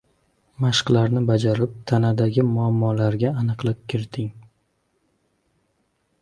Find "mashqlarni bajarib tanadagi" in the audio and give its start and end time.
0.63-2.45